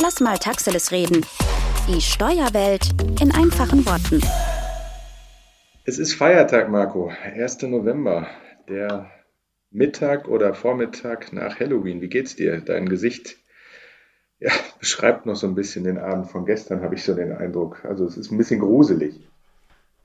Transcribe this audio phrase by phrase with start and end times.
[0.00, 1.24] Lass mal Taxeles reden.
[1.88, 4.20] Die Steuerwelt in einfachen Worten.
[5.84, 7.10] Es ist Feiertag, Marco.
[7.24, 7.62] 1.
[7.62, 8.26] November.
[8.68, 9.10] Der
[9.70, 12.02] Mittag oder Vormittag nach Halloween.
[12.02, 12.60] Wie geht's dir?
[12.60, 13.36] Dein Gesicht
[14.38, 17.84] ja, beschreibt noch so ein bisschen den Abend von gestern, habe ich so den Eindruck.
[17.84, 19.14] Also es ist ein bisschen gruselig.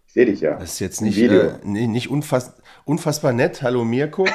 [0.08, 0.56] Ich sehe dich ja.
[0.56, 2.54] Das ist jetzt nicht, äh, nicht unfass,
[2.86, 3.62] unfassbar nett.
[3.62, 4.26] Hallo Mirko.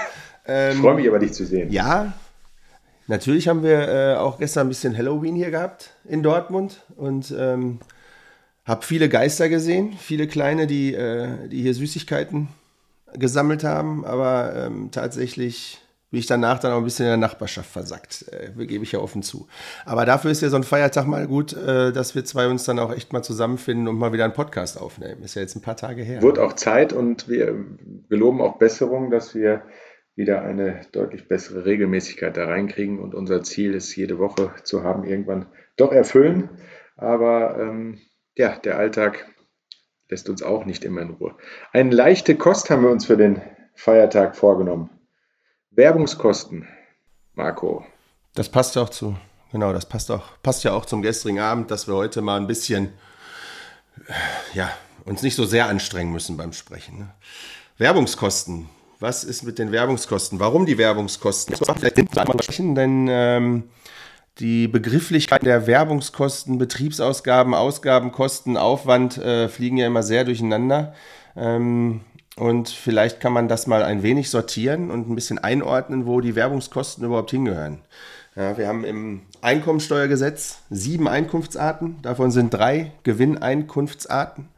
[0.46, 1.70] Ähm, ich freue mich aber, dich zu sehen.
[1.70, 2.12] Ja,
[3.07, 7.80] natürlich haben wir äh, auch gestern ein bisschen Halloween hier gehabt in Dortmund und ähm,
[8.65, 12.48] habe viele Geister gesehen, viele kleine, die, äh, die hier Süßigkeiten
[13.15, 17.70] gesammelt haben, aber ähm, tatsächlich bin ich danach dann auch ein bisschen in der Nachbarschaft
[17.70, 19.48] versackt, äh, gebe ich ja offen zu.
[19.84, 22.79] Aber dafür ist ja so ein Feiertag mal gut, äh, dass wir zwei uns dann
[22.79, 25.23] auch echt mal zusammenfinden und mal wieder einen Podcast aufnehmen.
[25.23, 26.23] Ist ja jetzt ein paar Tage her.
[26.23, 27.57] Wird auch Zeit und wir
[28.09, 29.62] geloben auch Besserung, dass wir
[30.16, 35.05] wieder eine deutlich bessere Regelmäßigkeit da reinkriegen und unser Ziel ist, jede Woche zu haben,
[35.05, 36.48] irgendwann doch erfüllen.
[36.97, 38.01] Aber ähm,
[38.34, 39.27] ja, der Alltag
[40.09, 41.37] lässt uns auch nicht immer in Ruhe.
[41.73, 43.43] Eine leichte Kost haben wir uns für den
[43.74, 44.88] Feiertag vorgenommen.
[45.71, 46.66] Werbungskosten,
[47.35, 47.85] Marco.
[48.35, 49.16] Das passt ja auch zu,
[49.52, 52.46] genau, das passt auch, passt ja auch zum gestrigen Abend, dass wir heute mal ein
[52.46, 52.95] bisschen,
[54.55, 54.71] ja,
[55.05, 56.99] uns nicht so sehr anstrengen müssen beim Sprechen.
[56.99, 57.15] Ne?
[57.77, 58.71] Werbungskosten.
[58.99, 60.41] Was ist mit den Werbungskosten?
[60.41, 61.57] Warum die Werbungskosten?
[62.75, 63.65] Denn ähm,
[64.39, 70.94] die Begrifflichkeit der Werbungskosten, Betriebsausgaben, Ausgabenkosten, Aufwand äh, fliegen ja immer sehr durcheinander.
[71.37, 72.00] Ähm,
[72.37, 76.34] und vielleicht kann man das mal ein wenig sortieren und ein bisschen einordnen, wo die
[76.34, 77.81] Werbungskosten überhaupt hingehören.
[78.34, 81.97] Ja, wir haben im Einkommensteuergesetz sieben Einkunftsarten.
[82.03, 84.49] Davon sind drei Gewinneinkunftsarten.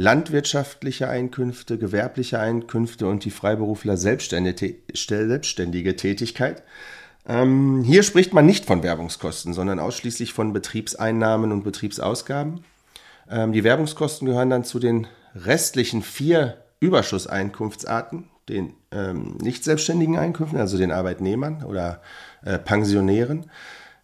[0.00, 6.62] Landwirtschaftliche Einkünfte, gewerbliche Einkünfte und die Freiberufler selbstständige Tätigkeit.
[7.26, 12.62] Ähm, hier spricht man nicht von Werbungskosten, sondern ausschließlich von Betriebseinnahmen und Betriebsausgaben.
[13.28, 20.60] Ähm, die Werbungskosten gehören dann zu den restlichen vier Überschusseinkunftsarten, den ähm, nicht selbstständigen Einkünften,
[20.60, 22.02] also den Arbeitnehmern oder
[22.44, 23.50] äh, Pensionären,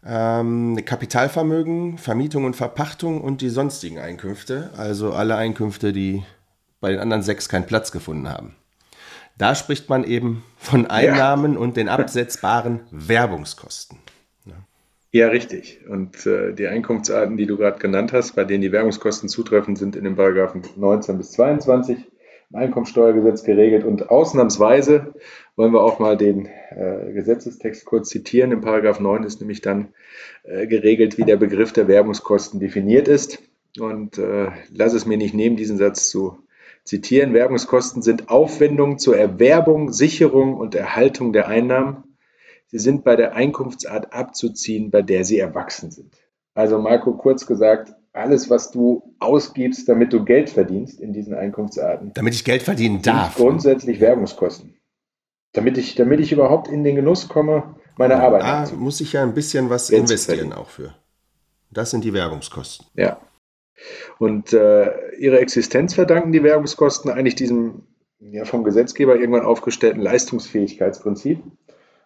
[0.06, 6.22] ähm, Kapitalvermögen, Vermietung und Verpachtung und die sonstigen Einkünfte, also alle Einkünfte, die
[6.80, 8.54] bei den anderen sechs keinen Platz gefunden haben.
[9.38, 11.58] Da spricht man eben von Einnahmen ja.
[11.58, 13.98] und den absetzbaren Werbungskosten.
[14.44, 14.52] Ja,
[15.10, 15.80] ja richtig.
[15.88, 19.96] Und äh, die Einkunftsarten, die du gerade genannt hast, bei denen die Werbungskosten zutreffen, sind
[19.96, 21.98] in den Paragraphen 19 bis 22
[22.50, 23.84] im Einkommensteuergesetz geregelt.
[23.84, 25.14] Und ausnahmsweise
[25.56, 28.52] wollen wir auch mal den äh, Gesetzestext kurz zitieren.
[28.52, 29.88] Im Paragraph 9 ist nämlich dann
[30.42, 33.38] äh, geregelt, wie der Begriff der Werbungskosten definiert ist.
[33.78, 36.38] Und äh, lass es mir nicht nehmen, diesen Satz zu
[36.84, 42.16] zitieren, Werbungskosten sind Aufwendungen zur Erwerbung, Sicherung und Erhaltung der Einnahmen.
[42.66, 46.14] Sie sind bei der Einkunftsart abzuziehen, bei der sie erwachsen sind.
[46.54, 52.12] Also Marco, kurz gesagt, alles, was du ausgibst, damit du Geld verdienst in diesen Einkunftsarten.
[52.14, 53.36] Damit ich Geld verdienen darf.
[53.36, 54.74] Grundsätzlich Werbungskosten.
[55.54, 58.42] Damit ich, damit ich überhaupt in den Genuss komme, meine Arbeit.
[58.42, 60.94] Da muss ich ja ein bisschen was investieren auch für.
[61.70, 62.86] Das sind die Werbungskosten.
[62.94, 63.18] Ja.
[64.18, 67.82] Und äh, ihre Existenz verdanken die Werbungskosten eigentlich diesem
[68.20, 71.40] ja, vom Gesetzgeber irgendwann aufgestellten Leistungsfähigkeitsprinzip,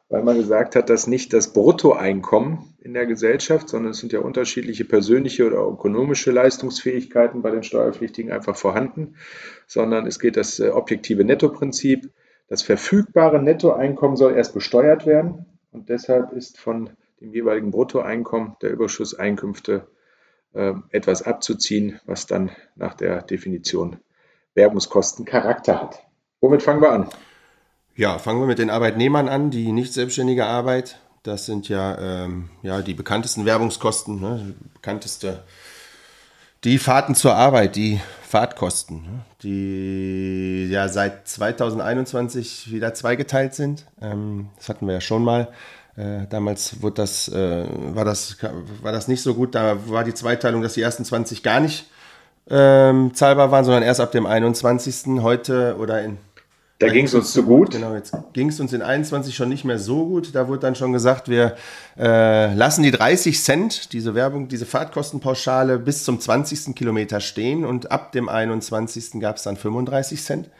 [0.08, 4.20] weil man gesagt hat, dass nicht das Bruttoeinkommen in der Gesellschaft, sondern es sind ja
[4.20, 9.16] unterschiedliche persönliche oder ökonomische Leistungsfähigkeiten bei den Steuerpflichtigen einfach vorhanden,
[9.66, 12.10] sondern es geht das äh, objektive Nettoprinzip.
[12.48, 18.70] Das verfügbare Nettoeinkommen soll erst besteuert werden und deshalb ist von dem jeweiligen Bruttoeinkommen der
[18.70, 19.86] Überschusseinkünfte
[20.54, 23.98] äh, etwas abzuziehen, was dann nach der Definition
[24.54, 26.02] Werbungskosten Charakter hat.
[26.40, 27.08] Womit fangen wir an?
[27.94, 31.00] Ja, fangen wir mit den Arbeitnehmern an, die nicht selbstständige Arbeit.
[31.24, 34.54] Das sind ja, ähm, ja die bekanntesten Werbungskosten, ne?
[34.74, 35.42] bekannteste.
[36.64, 39.20] Die Fahrten zur Arbeit, die Fahrtkosten, ne?
[39.44, 43.86] die ja seit 2021 wieder zweigeteilt sind.
[44.02, 45.48] Ähm, das hatten wir ja schon mal.
[45.96, 47.64] Äh, damals das, äh,
[47.94, 48.38] war, das,
[48.82, 49.54] war das nicht so gut.
[49.54, 51.86] Da war die Zweiteilung, dass die ersten 20 gar nicht
[52.50, 55.22] ähm, zahlbar waren, sondern erst ab dem 21.
[55.22, 56.18] heute oder in
[56.78, 57.72] da ging es uns zu gut.
[57.72, 60.34] Genau, jetzt ging es uns in 21 schon nicht mehr so gut.
[60.34, 61.56] Da wurde dann schon gesagt, wir
[61.98, 66.76] äh, lassen die 30 Cent, diese Werbung, diese Fahrtkostenpauschale bis zum 20.
[66.76, 69.20] Kilometer stehen und ab dem 21.
[69.20, 70.50] gab es dann 35 Cent.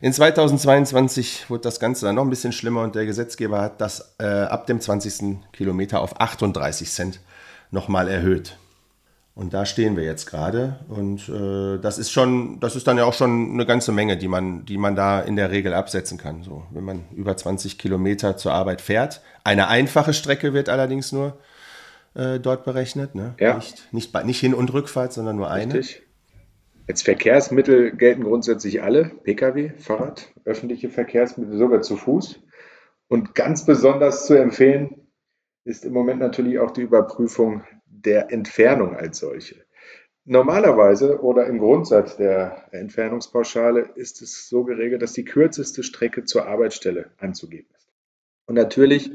[0.00, 4.14] In 2022 wurde das Ganze dann noch ein bisschen schlimmer und der Gesetzgeber hat das
[4.18, 5.38] äh, ab dem 20.
[5.52, 7.20] Kilometer auf 38 Cent
[7.70, 8.56] nochmal erhöht.
[9.38, 10.80] Und da stehen wir jetzt gerade.
[10.88, 14.26] Und äh, das ist schon, das ist dann ja auch schon eine ganze Menge, die
[14.26, 16.42] man, die man da in der Regel absetzen kann.
[16.42, 19.20] So, wenn man über 20 Kilometer zur Arbeit fährt.
[19.44, 21.38] Eine einfache Strecke wird allerdings nur
[22.16, 23.14] äh, dort berechnet.
[23.14, 23.36] Ne?
[23.38, 23.54] Ja.
[23.54, 25.72] Nicht, nicht, nicht Hin- und Rückfahrt, sondern nur eine.
[25.72, 26.02] Richtig.
[26.88, 32.40] Als Verkehrsmittel gelten grundsätzlich alle, Pkw, Fahrrad, öffentliche Verkehrsmittel, sogar zu Fuß.
[33.06, 35.06] Und ganz besonders zu empfehlen
[35.62, 37.62] ist im Moment natürlich auch die Überprüfung
[38.04, 39.56] der Entfernung als solche.
[40.24, 46.46] Normalerweise oder im Grundsatz der Entfernungspauschale ist es so geregelt, dass die kürzeste Strecke zur
[46.46, 47.88] Arbeitsstelle anzugeben ist.
[48.46, 49.10] Und natürlich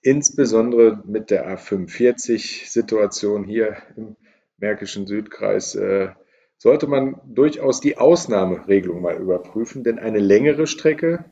[0.00, 4.16] insbesondere mit der A45-Situation hier im
[4.56, 6.08] Märkischen Südkreis äh,
[6.56, 11.26] sollte man durchaus die Ausnahmeregelung mal überprüfen, denn eine längere Strecke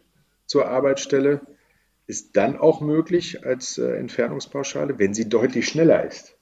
[0.45, 1.41] zur Arbeitsstelle
[2.07, 6.36] ist dann auch möglich als äh, Entfernungspauschale, wenn sie deutlich schneller ist.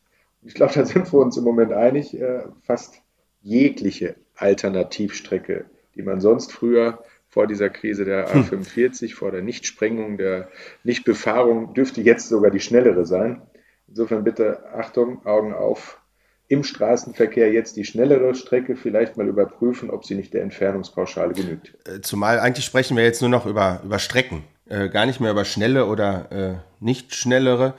[0.45, 3.01] Ich glaube, da sind wir uns im Moment einig, äh, fast
[3.43, 10.49] jegliche Alternativstrecke, die man sonst früher vor dieser Krise der A45, vor der Nichtsprengung, der
[10.85, 13.43] Nichtbefahrung, dürfte jetzt sogar die schnellere sein.
[13.89, 16.01] Insofern bitte Achtung, Augen auf,
[16.47, 21.75] im Straßenverkehr jetzt die schnellere Strecke vielleicht mal überprüfen, ob sie nicht der Entfernungspauschale genügt.
[21.89, 25.31] Äh, Zumal eigentlich sprechen wir jetzt nur noch über, über Strecken, äh, gar nicht mehr
[25.31, 27.75] über schnelle oder äh, nicht schnellere.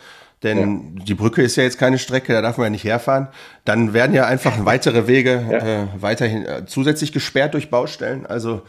[0.45, 3.29] Denn die Brücke ist ja jetzt keine Strecke, da darf man ja nicht herfahren.
[3.65, 5.83] Dann werden ja einfach weitere Wege Ja.
[5.83, 8.27] äh, weiterhin äh, zusätzlich gesperrt durch Baustellen.
[8.27, 8.61] Also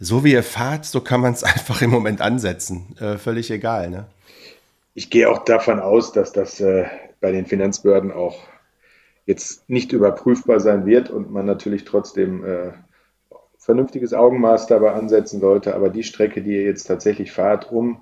[0.00, 2.96] so wie ihr fahrt, so kann man es einfach im Moment ansetzen.
[3.00, 3.90] Äh, völlig egal.
[3.90, 4.06] Ne?
[4.94, 6.86] Ich gehe auch davon aus, dass das äh,
[7.20, 8.38] bei den Finanzbehörden auch
[9.24, 12.72] jetzt nicht überprüfbar sein wird und man natürlich trotzdem äh,
[13.56, 15.76] vernünftiges Augenmaß dabei ansetzen sollte.
[15.76, 18.00] Aber die Strecke, die ihr jetzt tatsächlich fahrt, um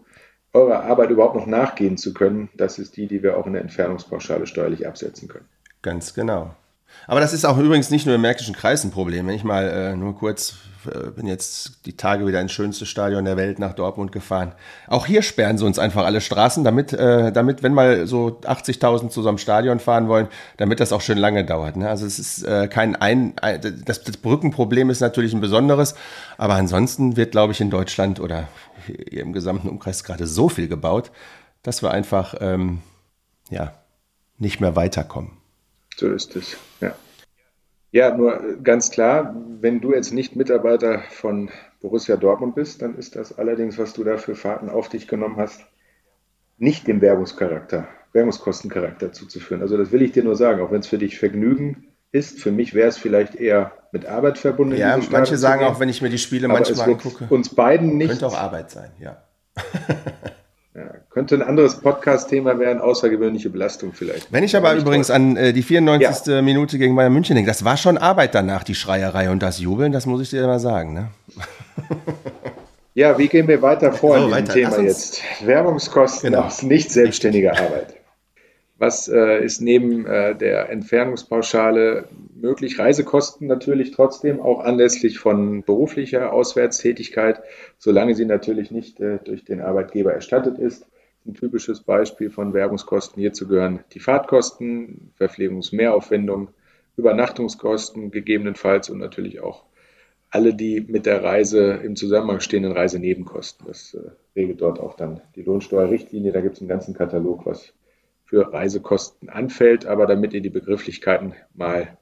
[0.59, 3.63] eurer Arbeit überhaupt noch nachgehen zu können, das ist die, die wir auch in der
[3.63, 5.47] Entfernungspauschale steuerlich absetzen können.
[5.83, 6.55] Ganz genau.
[7.07, 9.27] Aber das ist auch übrigens nicht nur im Märkischen Kreis ein Problem.
[9.27, 10.55] Wenn ich mal äh, nur kurz,
[10.87, 14.53] äh, bin jetzt die Tage wieder ins schönste Stadion der Welt nach Dortmund gefahren.
[14.89, 19.11] Auch hier sperren sie uns einfach alle Straßen, damit, äh, damit wenn mal so 80.000
[19.11, 21.77] zu so einem Stadion fahren wollen, damit das auch schön lange dauert.
[21.77, 21.89] Ne?
[21.89, 25.95] Also es ist äh, kein ein, ein das, das Brückenproblem ist natürlich ein besonderes,
[26.37, 28.49] aber ansonsten wird, glaube ich, in Deutschland oder
[28.89, 31.11] hier im gesamten Umkreis gerade so viel gebaut,
[31.63, 32.81] dass wir einfach ähm,
[33.51, 33.75] ja
[34.39, 35.33] nicht mehr weiterkommen.
[35.97, 36.95] So ist es, ja.
[37.91, 41.51] Ja, nur ganz klar, wenn du jetzt nicht Mitarbeiter von
[41.81, 45.37] Borussia Dortmund bist, dann ist das allerdings, was du da für Fahrten auf dich genommen
[45.39, 45.65] hast,
[46.59, 49.63] nicht dem Werbungscharakter, Werbungskostencharakter zuzuführen.
[49.63, 52.51] Also das will ich dir nur sagen, auch wenn es für dich Vergnügen ist, für
[52.51, 54.77] mich wäre es vielleicht eher mit Arbeit verbunden.
[54.77, 57.97] Ja, manche zu sagen auch, wenn ich mir die Spiele Aber manchmal angucke, uns beiden
[57.97, 59.23] nicht, könnte auch Arbeit sein, ja.
[60.75, 64.33] ja, könnte ein anderes Podcast-Thema werden, außergewöhnliche Belastung vielleicht.
[64.33, 66.43] Wenn ich aber Nicht übrigens an äh, die 94.
[66.43, 69.93] Minute gegen Bayern München denke, das war schon Arbeit danach, die Schreierei und das Jubeln,
[69.93, 70.95] das muss ich dir mal sagen.
[70.95, 71.09] Ne?
[72.95, 74.53] Ja, wie gehen wir weiter vor So, in diesem weiter.
[74.55, 75.23] Thema jetzt?
[75.45, 76.45] Werbungskosten Genau.
[76.45, 77.95] aus nicht selbstständiger Arbeit.
[78.79, 82.79] Was äh, ist neben äh, der Entfernungspauschale möglich?
[82.79, 87.43] Reisekosten natürlich trotzdem, auch anlässlich von beruflicher Auswärtstätigkeit,
[87.79, 90.87] solange sie natürlich nicht äh, durch den Arbeitgeber erstattet ist.
[91.27, 96.51] Ein typisches Beispiel von Werbungskosten hierzu gehören die Fahrtkosten, Verpflegungsmehraufwendung,
[96.97, 99.65] Übernachtungskosten gegebenenfalls und natürlich auch
[100.31, 103.67] alle die mit der Reise im Zusammenhang stehenden Reisenebenkosten.
[103.67, 106.31] Das äh, regelt dort auch dann die Lohnsteuerrichtlinie.
[106.31, 107.73] Da gibt es einen ganzen Katalog, was
[108.29, 109.87] für Reisekosten anfällt.
[109.87, 111.99] Aber damit ihr die Begrifflichkeiten mal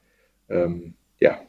[0.49, 1.39] ähm, ja,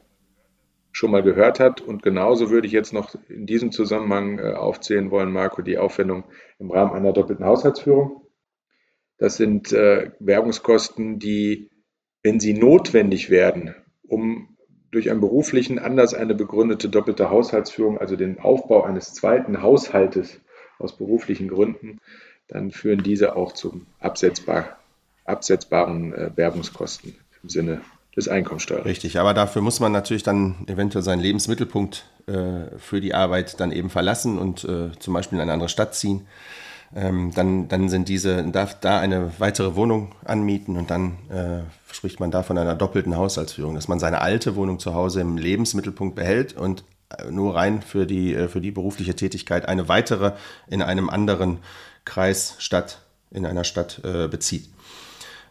[0.91, 5.11] schon mal gehört habt und genauso würde ich jetzt noch in diesem Zusammenhang äh, aufzählen
[5.11, 6.23] wollen, Marco, die Aufwendung
[6.57, 8.25] im Rahmen einer doppelten Haushaltsführung.
[9.17, 11.69] Das sind äh, Werbungskosten, die,
[12.23, 13.75] wenn sie notwendig werden,
[14.07, 14.57] um
[14.91, 20.41] durch einen beruflichen Anlass eine begründete doppelte Haushaltsführung, also den Aufbau eines zweiten Haushaltes
[20.79, 21.99] aus beruflichen Gründen,
[22.49, 24.77] dann führen diese auch zum absetzbar,
[25.25, 27.81] absetzbaren äh, Werbungskosten im Sinne
[28.15, 28.89] des Einkommensteuerrechts.
[28.89, 33.71] Richtig, aber dafür muss man natürlich dann eventuell seinen Lebensmittelpunkt äh, für die Arbeit dann
[33.71, 36.27] eben verlassen und äh, zum Beispiel in eine andere Stadt ziehen.
[36.95, 41.61] Ähm, dann, dann sind diese, darf da eine weitere Wohnung anmieten und dann äh,
[41.93, 45.37] spricht man da von einer doppelten Haushaltsführung, dass man seine alte Wohnung zu Hause im
[45.37, 46.83] Lebensmittelpunkt behält und
[47.15, 50.31] äh, nur rein für die, äh, für die berufliche Tätigkeit eine weitere
[50.67, 51.59] in einem anderen
[52.05, 53.01] Kreis, Stadt,
[53.31, 54.69] in einer Stadt äh, bezieht.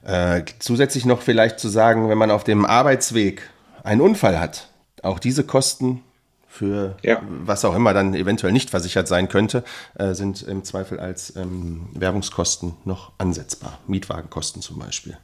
[0.04, 3.42] Äh, zusätzlich noch vielleicht zu sagen, wenn man auf dem Arbeitsweg
[3.84, 4.68] einen Unfall hat,
[5.02, 6.02] auch diese Kosten
[6.46, 7.20] für Ja.
[7.28, 9.64] was auch immer dann eventuell nicht versichert sein könnte,
[9.98, 13.78] äh, sind im Zweifel als ähm, Werbungskosten noch ansetzbar.
[13.86, 15.16] Mietwagenkosten zum Beispiel.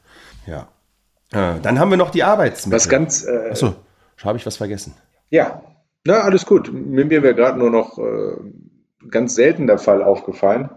[0.46, 0.68] Ja.
[1.32, 2.76] Äh, dann haben wir noch die Arbeitsmittel.
[2.76, 3.74] Was ganz, äh, Achso,
[4.22, 4.94] habe ich was vergessen?
[5.30, 5.62] ja,
[6.06, 6.70] na, alles gut.
[6.70, 8.36] Mir wäre gerade nur noch äh,
[9.08, 10.68] ganz selten der Fall aufgefallen.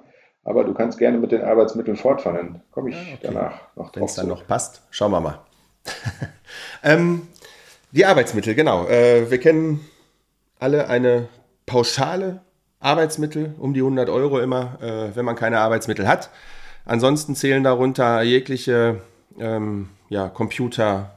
[0.47, 2.37] Aber du kannst gerne mit den Arbeitsmitteln fortfahren.
[2.37, 3.17] Dann komme ich ja, okay.
[3.21, 3.95] danach noch drauf.
[3.95, 5.39] Wenn es dann noch passt, schauen wir mal.
[6.83, 7.27] ähm,
[7.91, 8.87] die Arbeitsmittel, genau.
[8.87, 9.85] Äh, wir kennen
[10.57, 11.27] alle eine
[11.65, 12.39] pauschale
[12.79, 16.29] Arbeitsmittel, um die 100 Euro immer, äh, wenn man keine Arbeitsmittel hat.
[16.85, 19.01] Ansonsten zählen darunter jegliche
[19.37, 21.16] ähm, ja, Computer,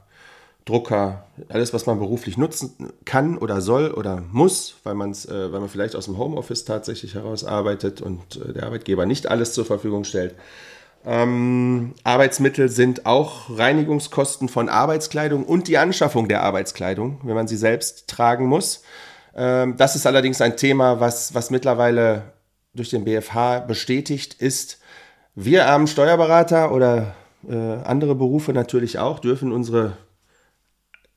[0.64, 5.60] Drucker, alles, was man beruflich nutzen kann oder soll oder muss, weil, man's, äh, weil
[5.60, 9.64] man vielleicht aus dem Homeoffice tatsächlich heraus arbeitet und äh, der Arbeitgeber nicht alles zur
[9.64, 10.34] Verfügung stellt.
[11.04, 17.56] Ähm, Arbeitsmittel sind auch Reinigungskosten von Arbeitskleidung und die Anschaffung der Arbeitskleidung, wenn man sie
[17.56, 18.82] selbst tragen muss.
[19.34, 22.34] Ähm, das ist allerdings ein Thema, was, was mittlerweile
[22.74, 24.78] durch den BFH bestätigt ist.
[25.34, 27.14] Wir armen Steuerberater oder
[27.48, 29.96] äh, andere Berufe natürlich auch dürfen unsere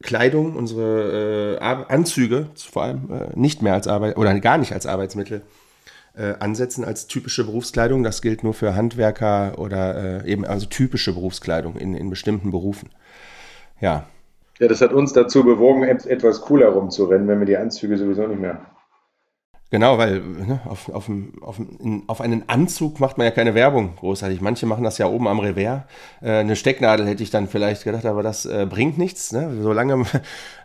[0.03, 4.85] Kleidung, unsere äh, Anzüge vor allem äh, nicht mehr als Arbeit oder gar nicht als
[4.85, 5.41] Arbeitsmittel
[6.15, 8.03] äh, ansetzen als typische Berufskleidung.
[8.03, 12.89] Das gilt nur für Handwerker oder äh, eben also typische Berufskleidung in, in bestimmten Berufen.
[13.79, 14.05] Ja.
[14.59, 18.39] Ja, das hat uns dazu bewogen, etwas cooler rumzurennen, wenn wir die Anzüge sowieso nicht
[18.39, 18.61] mehr
[19.73, 21.09] Genau, weil ne, auf, auf,
[21.41, 21.59] auf,
[22.05, 24.39] auf, einen Anzug macht man ja keine Werbung großartig.
[24.39, 25.81] Manche machen das ja oben am Revers.
[26.21, 29.31] Äh, eine Stecknadel hätte ich dann vielleicht gedacht, aber das äh, bringt nichts.
[29.31, 29.51] Ne?
[29.63, 30.05] Solange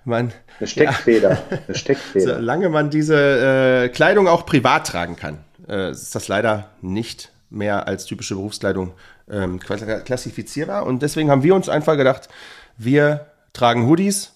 [0.05, 0.35] man.
[0.59, 1.31] Eine Steckfeder.
[1.31, 2.35] Ja, eine Steckfeder.
[2.35, 7.89] Solange man diese äh, Kleidung auch privat tragen kann, äh, ist das leider nicht mehr
[7.89, 8.93] als typische Berufskleidung
[9.31, 10.85] ähm, klassifizierbar.
[10.85, 12.29] Und deswegen haben wir uns einfach gedacht,
[12.77, 13.25] wir
[13.55, 14.35] tragen Hoodies.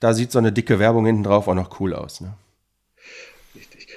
[0.00, 2.20] Da sieht so eine dicke Werbung hinten drauf auch noch cool aus.
[2.20, 2.34] Ne?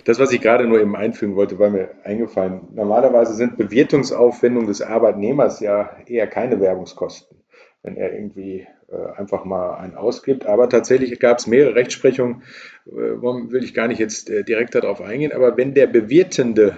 [0.06, 2.62] Das, was ich gerade nur eben einfügen wollte, war mir eingefallen.
[2.74, 7.40] Normalerweise sind Bewirtungsaufwendungen des Arbeitnehmers ja eher keine Werbungskosten,
[7.82, 10.46] wenn er irgendwie äh, einfach mal einen ausgibt.
[10.46, 12.44] Aber tatsächlich gab es mehrere Rechtsprechungen,
[12.86, 16.78] äh, will ich gar nicht jetzt äh, direkt darauf eingehen, aber wenn der Bewirtende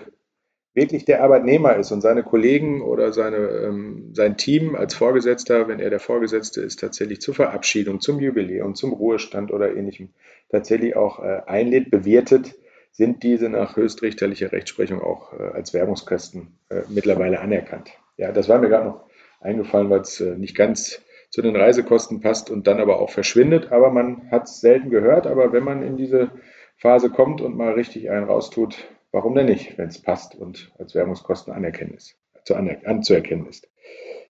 [0.73, 5.79] wirklich der Arbeitnehmer ist und seine Kollegen oder seine, ähm, sein Team als Vorgesetzter, wenn
[5.81, 10.13] er der Vorgesetzte ist, tatsächlich zur Verabschiedung, zum Jubiläum, zum Ruhestand oder ähnlichem
[10.49, 12.55] tatsächlich auch äh, einlädt, bewirtet,
[12.97, 17.91] sind diese nach höchstrichterlicher Rechtsprechung auch äh, als Werbungskosten äh, mittlerweile anerkannt.
[18.17, 19.05] Ja, das war mir gerade noch
[19.39, 20.99] eingefallen, weil es äh, nicht ganz
[21.29, 23.71] zu den Reisekosten passt und dann aber auch verschwindet.
[23.71, 25.27] Aber man hat es selten gehört.
[25.27, 26.31] Aber wenn man in diese
[26.75, 30.95] Phase kommt und mal richtig einen raustut, warum denn nicht, wenn es passt und als
[30.95, 31.53] Werbungskosten
[31.93, 33.69] ist, zu aner anzuerkennen ist.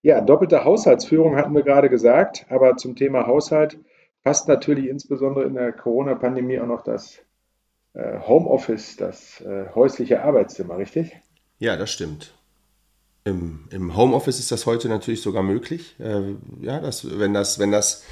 [0.01, 3.79] Ja, doppelte Haushaltsführung hatten wir gerade gesagt, aber zum Thema Haushalt
[4.25, 7.23] passt natürlich insbesondere in der Corona-Pandemie auch noch das
[8.27, 11.13] Homeoffice, das äh, häusliche Arbeitszimmer, richtig?
[11.59, 12.33] Ja, das stimmt.
[13.23, 15.95] Im, Im, Homeoffice ist das heute natürlich sogar möglich.
[15.99, 18.03] Äh, ja, dass, wenn das, wenn das,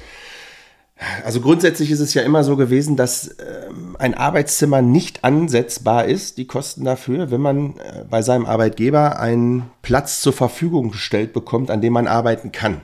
[1.24, 6.36] also grundsätzlich ist es ja immer so gewesen, dass äh, ein Arbeitszimmer nicht ansetzbar ist,
[6.36, 11.70] die Kosten dafür, wenn man äh, bei seinem Arbeitgeber einen Platz zur Verfügung gestellt bekommt,
[11.70, 12.82] an dem man arbeiten kann.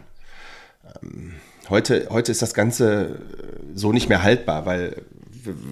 [1.03, 1.35] Ähm,
[1.69, 3.19] heute, heute ist das Ganze
[3.75, 5.03] so nicht mehr haltbar, weil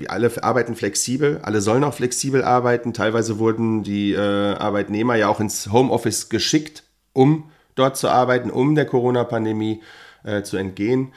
[0.08, 2.92] alle arbeiten flexibel, alle sollen auch flexibel arbeiten.
[2.92, 8.74] Teilweise wurden die äh, Arbeitnehmer ja auch ins Homeoffice geschickt, um dort zu arbeiten, um
[8.74, 9.82] der Corona-Pandemie
[10.24, 11.12] äh, zu entgehen.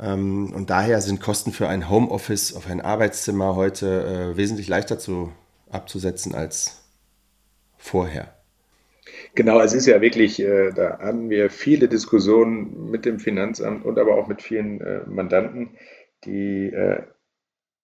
[0.00, 4.98] Ähm, und daher sind Kosten für ein Homeoffice auf ein Arbeitszimmer heute äh, wesentlich leichter
[4.98, 5.32] zu,
[5.70, 6.82] abzusetzen als
[7.76, 8.34] vorher.
[9.34, 13.98] Genau, es ist ja wirklich, äh, da haben wir viele Diskussionen mit dem Finanzamt und
[13.98, 15.70] aber auch mit vielen äh, Mandanten,
[16.24, 17.02] die äh,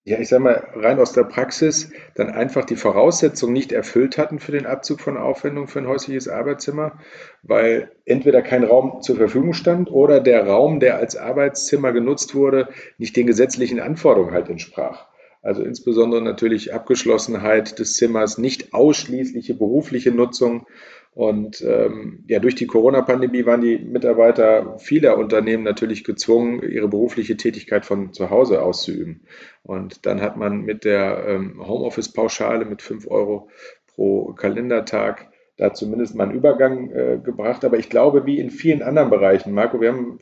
[0.06, 4.38] ja, ich sage mal, rein aus der Praxis dann einfach die Voraussetzungen nicht erfüllt hatten
[4.38, 6.98] für den Abzug von Aufwendungen für ein häusliches Arbeitszimmer,
[7.42, 12.68] weil entweder kein Raum zur Verfügung stand oder der Raum, der als Arbeitszimmer genutzt wurde,
[12.98, 15.06] nicht den gesetzlichen Anforderungen halt entsprach.
[15.40, 20.66] Also insbesondere natürlich Abgeschlossenheit des Zimmers, nicht ausschließliche berufliche Nutzung
[21.14, 27.36] und ähm, ja, durch die Corona-Pandemie waren die Mitarbeiter vieler Unternehmen natürlich gezwungen, ihre berufliche
[27.36, 29.22] Tätigkeit von zu Hause auszuüben.
[29.62, 33.48] Und dann hat man mit der ähm, Homeoffice-Pauschale mit 5 Euro
[33.94, 37.64] pro Kalendertag da zumindest mal einen Übergang äh, gebracht.
[37.64, 40.18] Aber ich glaube, wie in vielen anderen Bereichen, Marco, wir haben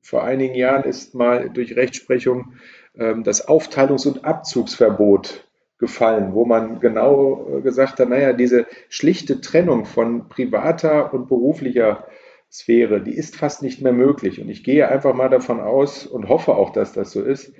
[0.00, 2.54] vor einigen Jahren ist mal durch Rechtsprechung
[2.96, 5.49] ähm, das Aufteilungs- und Abzugsverbot
[5.80, 12.04] gefallen, wo man genau äh, gesagt hat, naja, diese schlichte Trennung von privater und beruflicher
[12.52, 14.40] Sphäre, die ist fast nicht mehr möglich.
[14.40, 17.52] Und ich gehe einfach mal davon aus und hoffe auch, dass das so ist,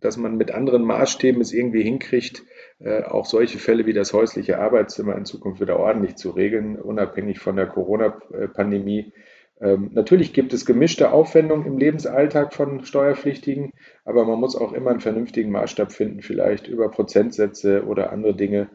[0.00, 2.44] dass man mit anderen Maßstäben es irgendwie hinkriegt,
[2.78, 7.40] äh, auch solche Fälle wie das häusliche Arbeitszimmer in Zukunft wieder ordentlich zu regeln, unabhängig
[7.40, 9.12] von der Corona-Pandemie.
[9.60, 13.72] Ähm, natürlich gibt es gemischte Aufwendungen im Lebensalltag von Steuerpflichtigen,
[14.04, 18.68] aber man muss auch immer einen vernünftigen Maßstab finden, vielleicht über Prozentsätze oder andere Dinge.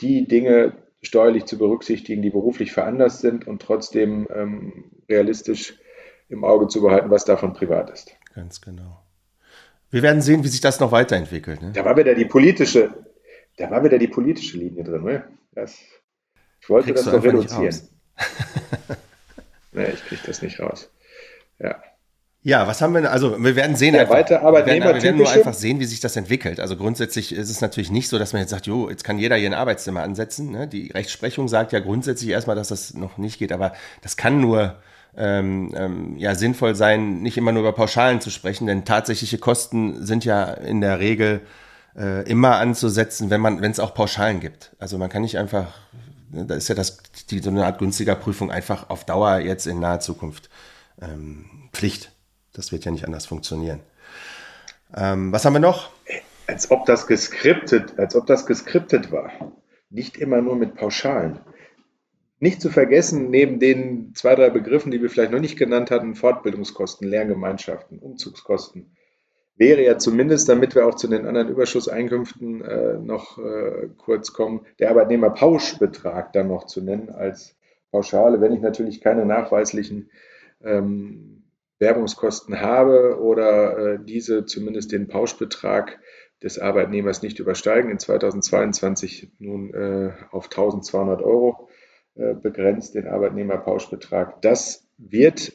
[0.00, 5.78] Die Dinge, steuerlich zu berücksichtigen, die beruflich veranlasst sind und trotzdem ähm, realistisch
[6.28, 8.14] im Auge zu behalten, was davon privat ist.
[8.34, 9.02] Ganz genau.
[9.90, 11.62] Wir werden sehen, wie sich das noch weiterentwickelt.
[11.62, 11.72] Ne?
[11.72, 12.92] Da war wieder die politische,
[13.56, 15.02] da war wieder die politische Linie drin.
[15.04, 15.24] Ne?
[15.52, 15.78] Das,
[16.60, 17.74] ich wollte Kriegst das doch reduzieren.
[19.72, 20.90] nee, ich kriege das nicht raus.
[21.58, 21.82] Ja.
[22.42, 25.02] Ja, was haben wir, also wir werden sehen, ja, einfach, weiter Arbeitnehmer wir, werden, wir
[25.02, 26.60] werden nur einfach sehen, wie sich das entwickelt.
[26.60, 29.36] Also grundsätzlich ist es natürlich nicht so, dass man jetzt sagt, jo, jetzt kann jeder
[29.36, 30.52] hier ein Arbeitszimmer ansetzen.
[30.52, 30.68] Ne?
[30.68, 33.72] Die Rechtsprechung sagt ja grundsätzlich erstmal, dass das noch nicht geht, aber
[34.02, 34.76] das kann nur
[35.16, 40.06] ähm, ähm, ja, sinnvoll sein, nicht immer nur über Pauschalen zu sprechen, denn tatsächliche Kosten
[40.06, 41.40] sind ja in der Regel
[41.96, 44.76] äh, immer anzusetzen, wenn man, wenn es auch Pauschalen gibt.
[44.78, 45.74] Also man kann nicht einfach,
[46.30, 46.98] da ist ja das,
[47.30, 50.50] die, so eine Art günstiger Prüfung einfach auf Dauer jetzt in naher Zukunft
[51.00, 52.12] ähm, Pflicht.
[52.52, 53.80] Das wird ja nicht anders funktionieren.
[54.96, 55.90] Ähm, was haben wir noch?
[56.46, 59.30] Als ob das geskriptet, als ob das geskriptet war.
[59.90, 61.40] Nicht immer nur mit Pauschalen.
[62.40, 66.14] Nicht zu vergessen, neben den zwei, drei Begriffen, die wir vielleicht noch nicht genannt hatten,
[66.14, 68.96] Fortbildungskosten, Lerngemeinschaften, Umzugskosten,
[69.58, 74.64] wäre ja zumindest, damit wir auch zu den anderen Überschusseinkünften äh, noch äh, kurz kommen,
[74.78, 77.56] der Arbeitnehmerpauschbetrag dann noch zu nennen als
[77.90, 80.10] Pauschale, wenn ich natürlich keine nachweislichen
[80.62, 81.44] ähm,
[81.78, 85.98] Werbungskosten habe oder äh, diese zumindest den Pauschbetrag
[86.42, 91.68] des Arbeitnehmers nicht übersteigen, in 2022 nun äh, auf 1200 Euro
[92.14, 94.40] äh, begrenzt, den Arbeitnehmerpauschbetrag.
[94.42, 95.52] Das wird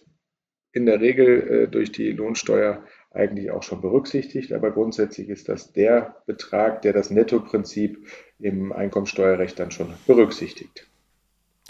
[0.73, 2.83] in der Regel äh, durch die Lohnsteuer
[3.13, 8.07] eigentlich auch schon berücksichtigt, aber grundsätzlich ist das der Betrag, der das Nettoprinzip
[8.39, 10.87] im Einkommensteuerrecht dann schon berücksichtigt.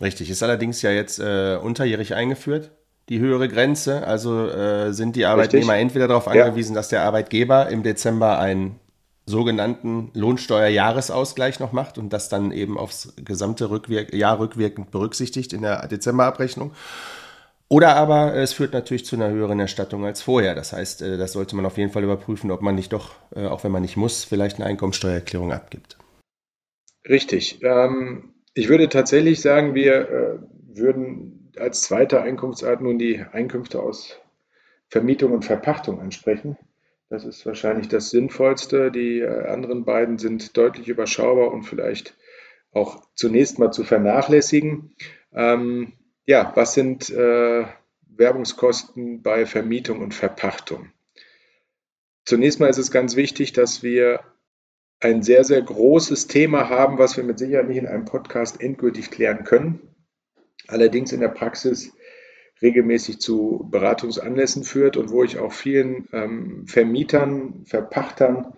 [0.01, 2.71] Richtig, ist allerdings ja jetzt äh, unterjährig eingeführt
[3.09, 4.05] die höhere Grenze.
[4.07, 5.81] Also äh, sind die Arbeitnehmer Richtig.
[5.81, 6.79] entweder darauf angewiesen, ja.
[6.79, 8.79] dass der Arbeitgeber im Dezember einen
[9.25, 15.61] sogenannten Lohnsteuerjahresausgleich noch macht und das dann eben aufs gesamte Rückwirk Jahr rückwirkend berücksichtigt in
[15.61, 16.73] der Dezemberabrechnung.
[17.73, 20.53] Oder aber es führt natürlich zu einer höheren Erstattung als vorher.
[20.53, 23.47] Das heißt, äh, das sollte man auf jeden Fall überprüfen, ob man nicht doch, äh,
[23.47, 25.97] auch wenn man nicht muss, vielleicht eine Einkommensteuererklärung abgibt.
[27.09, 27.63] Richtig.
[27.63, 34.19] Ähm, ich würde tatsächlich sagen, wir äh, würden als zweite Einkunftsart nun die Einkünfte aus
[34.89, 36.59] Vermietung und Verpachtung ansprechen.
[37.09, 38.91] Das ist wahrscheinlich das Sinnvollste.
[38.91, 42.15] Die äh, anderen beiden sind deutlich überschaubar und vielleicht
[42.71, 44.93] auch zunächst mal zu vernachlässigen.
[45.33, 45.93] Ähm,
[46.25, 47.65] ja, was sind äh,
[48.07, 50.91] Werbungskosten bei Vermietung und Verpachtung?
[52.25, 54.21] Zunächst mal ist es ganz wichtig, dass wir
[54.99, 59.11] ein sehr, sehr großes Thema haben, was wir mit Sicherheit nicht in einem Podcast endgültig
[59.11, 59.93] klären können
[60.67, 61.93] allerdings in der Praxis
[62.61, 68.53] regelmäßig zu Beratungsanlässen führt und wo ich auch vielen ähm, Vermietern, Verpachtern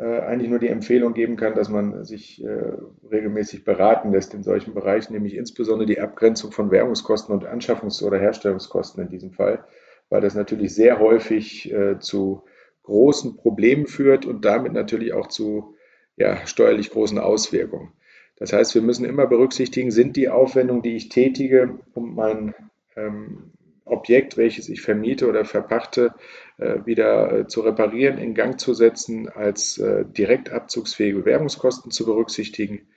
[0.00, 2.72] eigentlich nur die Empfehlung geben kann, dass man sich äh,
[3.10, 8.18] regelmäßig beraten lässt in solchen Bereichen, nämlich insbesondere die Abgrenzung von Währungskosten und Anschaffungs- oder
[8.18, 9.64] Herstellungskosten in diesem Fall,
[10.10, 12.44] weil das natürlich sehr häufig äh, zu
[12.82, 15.74] großen Problemen führt und damit natürlich auch zu
[16.16, 17.92] ja, steuerlich großen Auswirkungen.
[18.36, 22.54] Das heißt, wir müssen immer berücksichtigen, sind die Aufwendungen, die ich tätige, um mein
[22.96, 23.52] ähm,
[23.86, 26.10] Objekt, welches ich vermiete oder verpachte, äh,
[26.58, 32.88] wieder äh, zu reparieren, in Gang zu setzen, als äh, direkt abzugsfähige Werbungskosten zu berücksichtigen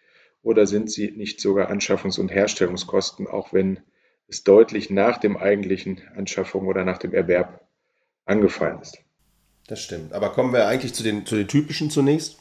[0.41, 3.79] oder sind sie nicht sogar Anschaffungs- und Herstellungskosten, auch wenn
[4.27, 7.67] es deutlich nach dem eigentlichen Anschaffung oder nach dem Erwerb
[8.25, 8.99] angefallen ist.
[9.67, 10.13] Das stimmt.
[10.13, 12.37] Aber kommen wir eigentlich zu den, zu den typischen zunächst.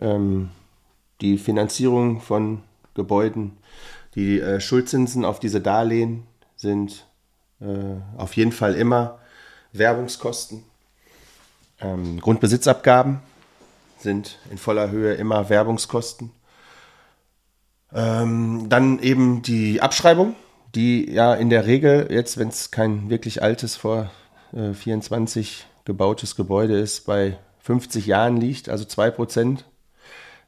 [0.00, 0.50] Ähm,
[1.20, 2.62] die Finanzierung von
[2.94, 3.58] Gebäuden,
[4.14, 6.24] die äh, Schuldzinsen auf diese Darlehen
[6.56, 7.06] sind
[7.60, 7.66] äh,
[8.16, 9.18] auf jeden Fall immer
[9.72, 10.64] Werbungskosten.
[11.80, 13.20] Ähm, Grundbesitzabgaben
[13.98, 16.30] sind in voller Höhe immer Werbungskosten.
[17.92, 20.34] Ähm, dann eben die Abschreibung,
[20.74, 24.10] die ja in der Regel jetzt, wenn es kein wirklich altes vor
[24.52, 29.64] äh, 24 gebautes Gebäude ist, bei 50 Jahren liegt, also 2%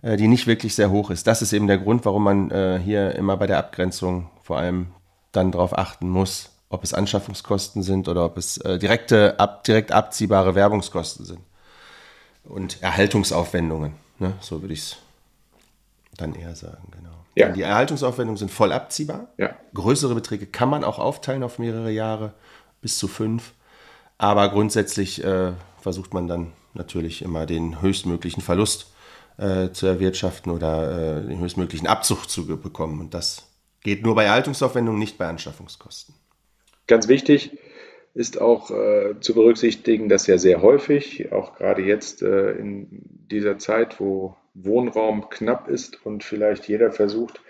[0.03, 1.27] äh, die nicht wirklich sehr hoch ist.
[1.27, 4.89] Das ist eben der Grund, warum man äh, hier immer bei der Abgrenzung vor allem
[5.33, 9.93] dann darauf achten muss, ob es Anschaffungskosten sind oder ob es äh, direkte, ab, direkt
[9.93, 11.41] abziehbare Werbungskosten sind.
[12.45, 14.35] Und Erhaltungsaufwendungen, ne?
[14.41, 14.97] so würde ich es
[16.17, 17.11] dann eher sagen, genau.
[17.35, 17.51] Ja.
[17.51, 19.29] Die Erhaltungsaufwendungen sind voll abziehbar.
[19.37, 19.55] Ja.
[19.73, 22.33] Größere Beträge kann man auch aufteilen auf mehrere Jahre,
[22.81, 23.53] bis zu fünf.
[24.19, 28.93] Aber grundsätzlich äh, versucht man dann natürlich immer den höchstmöglichen Verlust
[29.37, 33.01] äh, zu erwirtschaften oder äh, den höchstmöglichen Abzug zu bekommen.
[33.01, 33.45] Und das
[33.83, 36.15] geht nur bei Erhaltungsaufwendungen, nicht bei Anschaffungskosten.
[36.89, 37.57] Ganz wichtig
[38.15, 42.89] ist auch äh, zu berücksichtigen, dass ja sehr häufig, auch gerade jetzt äh, in
[43.31, 47.41] dieser Zeit, wo Wohnraum knapp ist und vielleicht jeder versucht,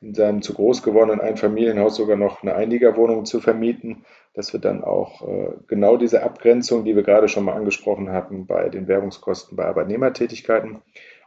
[0.00, 4.84] in seinem zu groß gewordenen Einfamilienhaus sogar noch eine Einliegerwohnung zu vermieten, dass wir dann
[4.84, 9.56] auch äh, genau diese Abgrenzung, die wir gerade schon mal angesprochen hatten bei den Werbungskosten
[9.56, 10.82] bei Arbeitnehmertätigkeiten,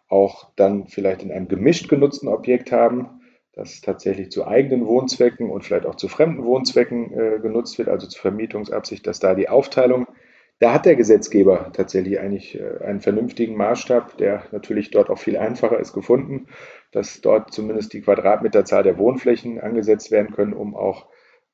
[0.09, 3.20] auch dann vielleicht in einem gemischt genutzten Objekt haben,
[3.53, 8.07] das tatsächlich zu eigenen Wohnzwecken und vielleicht auch zu fremden Wohnzwecken äh, genutzt wird, also
[8.07, 10.07] zur Vermietungsabsicht, dass da die Aufteilung,
[10.59, 15.35] da hat der Gesetzgeber tatsächlich eigentlich äh, einen vernünftigen Maßstab, der natürlich dort auch viel
[15.35, 16.47] einfacher ist, gefunden,
[16.91, 21.07] dass dort zumindest die Quadratmeterzahl der Wohnflächen angesetzt werden können, um auch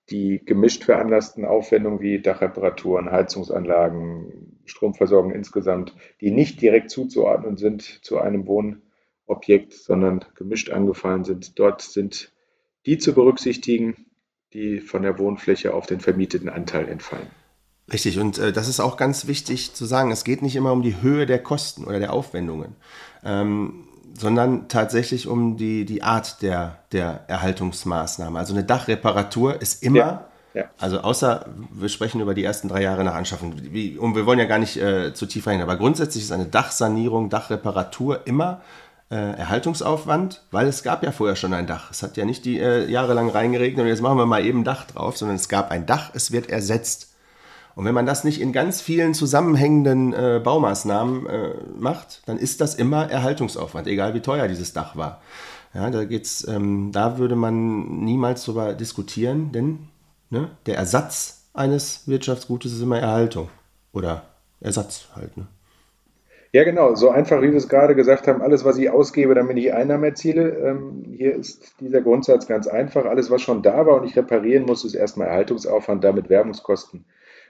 [0.09, 8.19] die gemischt veranlassten Aufwendungen wie Dachreparaturen, Heizungsanlagen, Stromversorgung insgesamt, die nicht direkt zuzuordnen sind zu
[8.19, 8.45] einem
[9.27, 11.59] Wohnobjekt, sondern gemischt angefallen sind.
[11.59, 12.31] Dort sind
[12.85, 14.05] die zu berücksichtigen,
[14.53, 17.27] die von der Wohnfläche auf den vermieteten Anteil entfallen.
[17.91, 20.81] Richtig, und äh, das ist auch ganz wichtig zu sagen, es geht nicht immer um
[20.81, 22.75] die Höhe der Kosten oder der Aufwendungen.
[23.23, 28.39] Ähm, sondern tatsächlich um die, die Art der, der Erhaltungsmaßnahme.
[28.39, 30.63] Also eine Dachreparatur ist immer, ja, ja.
[30.79, 34.39] also außer wir sprechen über die ersten drei Jahre nach Anschaffung, wie, und wir wollen
[34.39, 38.61] ja gar nicht äh, zu tief rein, aber grundsätzlich ist eine Dachsanierung, Dachreparatur immer
[39.09, 41.91] äh, Erhaltungsaufwand, weil es gab ja vorher schon ein Dach.
[41.91, 44.85] Es hat ja nicht die äh, jahrelang reingeregnet und jetzt machen wir mal eben Dach
[44.85, 47.13] drauf, sondern es gab ein Dach, es wird ersetzt.
[47.75, 52.59] Und wenn man das nicht in ganz vielen zusammenhängenden äh, Baumaßnahmen äh, macht, dann ist
[52.59, 55.21] das immer Erhaltungsaufwand, egal wie teuer dieses Dach war.
[55.73, 59.89] Ja, da geht's, ähm, da würde man niemals drüber diskutieren, denn
[60.31, 63.49] ne, der Ersatz eines Wirtschaftsgutes ist immer Erhaltung
[63.93, 64.23] oder
[64.59, 65.37] Ersatz halt.
[65.37, 65.45] Ne?
[66.53, 66.95] Ja, genau.
[66.95, 70.05] So einfach, wie wir es gerade gesagt haben, alles, was ich ausgebe, damit ich Einnahmen
[70.05, 70.49] erziele.
[70.57, 73.05] Ähm, hier ist dieser Grundsatz ganz einfach.
[73.05, 77.05] Alles, was schon da war und ich reparieren muss, ist erstmal Erhaltungsaufwand, damit Werbungskosten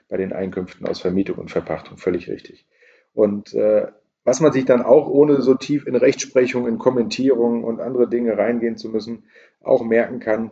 [0.10, 1.98] bei den Einkünften aus Vermietung und Verpachtung.
[1.98, 2.66] Völlig richtig.
[3.14, 3.88] Und äh,
[4.24, 8.38] was man sich dann auch, ohne so tief in Rechtsprechung, in Kommentierungen und andere Dinge
[8.38, 9.24] reingehen zu müssen,
[9.62, 10.52] auch merken kann,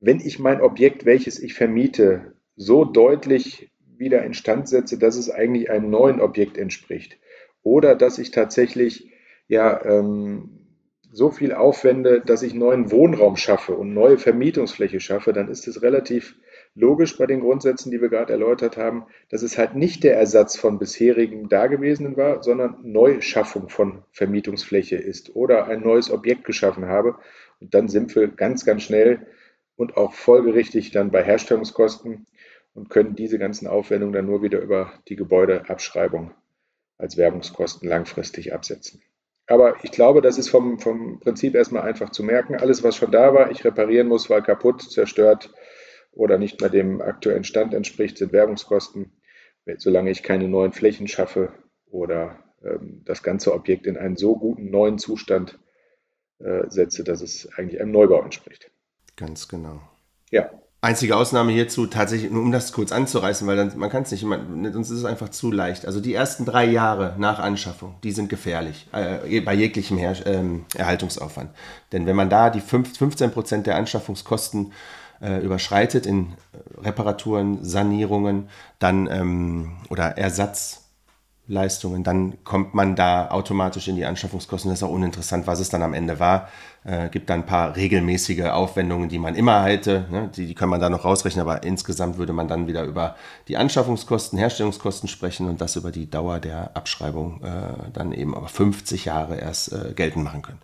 [0.00, 5.70] wenn ich mein Objekt, welches ich vermiete, so deutlich wieder instand setze, dass es eigentlich
[5.70, 7.18] einem neuen Objekt entspricht
[7.62, 9.10] oder dass ich tatsächlich
[9.48, 10.62] ja ähm,
[11.12, 15.82] so viel aufwende, dass ich neuen Wohnraum schaffe und neue Vermietungsfläche schaffe, dann ist es
[15.82, 16.36] relativ
[16.74, 20.56] logisch bei den Grundsätzen, die wir gerade erläutert haben, dass es halt nicht der Ersatz
[20.56, 27.16] von bisherigen Dagewesenen war, sondern Neuschaffung von Vermietungsfläche ist oder ein neues Objekt geschaffen habe.
[27.60, 29.26] Und dann sind wir ganz, ganz schnell
[29.76, 32.26] und auch folgerichtig dann bei Herstellungskosten
[32.72, 36.32] und können diese ganzen Aufwendungen dann nur wieder über die Gebäudeabschreibung
[37.02, 39.02] als Werbungskosten langfristig absetzen.
[39.48, 42.54] Aber ich glaube, das ist vom, vom Prinzip erstmal einfach zu merken.
[42.54, 45.50] Alles, was schon da war, ich reparieren muss, war kaputt, zerstört,
[46.12, 49.12] oder nicht mehr dem aktuellen Stand entspricht, sind Werbungskosten.
[49.78, 51.52] Solange ich keine neuen Flächen schaffe
[51.90, 55.58] oder ähm, das ganze Objekt in einen so guten neuen Zustand
[56.38, 58.70] äh, setze, dass es eigentlich einem Neubau entspricht.
[59.16, 59.80] Ganz genau.
[60.30, 60.50] Ja.
[60.84, 64.24] Einzige Ausnahme hierzu, tatsächlich, nur um das kurz anzureißen, weil dann, man kann es nicht
[64.24, 64.40] immer,
[64.72, 65.86] sonst ist es einfach zu leicht.
[65.86, 70.64] Also die ersten drei Jahre nach Anschaffung, die sind gefährlich, äh, bei jeglichem Her ähm,
[70.76, 71.50] Erhaltungsaufwand.
[71.92, 74.72] Denn wenn man da die 5, 15 Prozent der Anschaffungskosten
[75.20, 76.32] äh, überschreitet in
[76.82, 78.48] Reparaturen, Sanierungen,
[78.80, 80.18] dann ähm, oder
[81.52, 84.70] Ersatzleistungen, dann kommt man da automatisch in die Anschaffungskosten.
[84.70, 86.48] Das ist auch uninteressant, was es dann am Ende war.
[86.84, 90.06] Äh, gibt dann ein paar regelmäßige Aufwendungen, die man immer hätte.
[90.10, 90.30] Ne?
[90.34, 93.16] Die, die kann man da noch rausrechnen, aber insgesamt würde man dann wieder über
[93.48, 98.48] die Anschaffungskosten, Herstellungskosten sprechen und das über die Dauer der Abschreibung äh, dann eben aber
[98.48, 100.60] 50 Jahre erst äh, geltend machen können.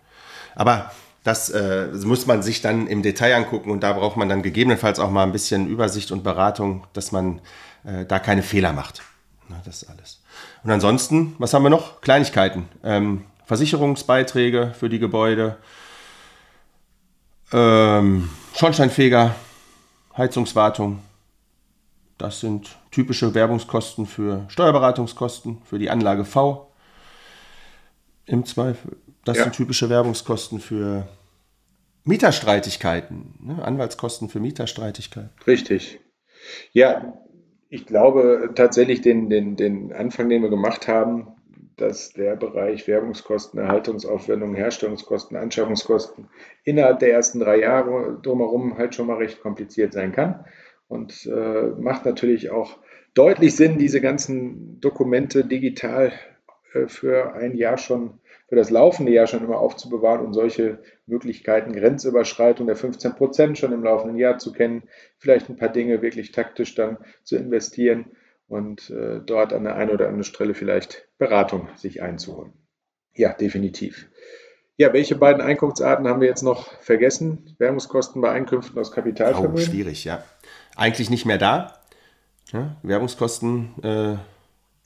[0.55, 0.91] Aber
[1.23, 4.99] das äh, muss man sich dann im Detail angucken und da braucht man dann gegebenenfalls
[4.99, 7.41] auch mal ein bisschen Übersicht und Beratung, dass man
[7.83, 9.03] äh, da keine Fehler macht.
[9.49, 10.19] Na, das ist alles.
[10.63, 12.01] Und ansonsten, was haben wir noch?
[12.01, 12.67] Kleinigkeiten.
[12.83, 15.57] Ähm, Versicherungsbeiträge für die Gebäude,
[17.51, 19.35] ähm, Schornsteinfeger,
[20.15, 20.99] Heizungswartung.
[22.17, 26.71] Das sind typische Werbungskosten für Steuerberatungskosten, für die Anlage V.
[28.25, 29.43] Im Zweifel das ja.
[29.43, 31.07] sind typische Werbungskosten für
[32.03, 33.63] Mieterstreitigkeiten, ne?
[33.63, 35.29] Anwaltskosten für Mieterstreitigkeiten.
[35.45, 35.99] Richtig.
[36.71, 37.13] Ja,
[37.69, 41.27] ich glaube tatsächlich den, den, den Anfang, den wir gemacht haben,
[41.77, 46.27] dass der Bereich Werbungskosten, Erhaltungsaufwendungen, Herstellungskosten, Anschaffungskosten
[46.65, 50.45] innerhalb der ersten drei Jahre drumherum halt schon mal recht kompliziert sein kann.
[50.87, 52.79] Und äh, macht natürlich auch
[53.13, 56.11] deutlich Sinn, diese ganzen Dokumente digital
[56.73, 61.71] äh, für ein Jahr schon für das laufende Jahr schon immer aufzubewahren und solche Möglichkeiten,
[61.71, 64.83] Grenzüberschreitung der 15 Prozent schon im laufenden Jahr zu kennen,
[65.17, 68.05] vielleicht ein paar Dinge wirklich taktisch dann zu investieren
[68.47, 72.53] und äh, dort an der einen oder anderen Stelle vielleicht Beratung sich einzuholen.
[73.13, 74.09] Ja, definitiv.
[74.77, 77.55] Ja, welche beiden Einkunftsarten haben wir jetzt noch vergessen?
[77.59, 79.55] Werbungskosten bei Einkünften aus Kapitalvermögen?
[79.55, 80.23] Oh, schwierig, ja.
[80.75, 81.81] Eigentlich nicht mehr da.
[82.51, 83.73] Ja, Werbungskosten.
[83.83, 84.15] Äh,